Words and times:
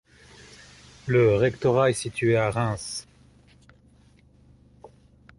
Le 1.05 1.35
rectorat 1.35 1.91
est 1.91 1.93
situé 1.93 2.35
à 2.35 2.49
Reims. 2.49 3.05